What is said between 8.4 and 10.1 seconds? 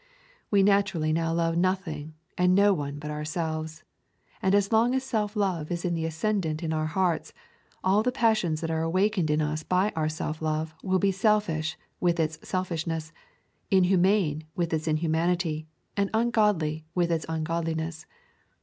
that are awakened in us by our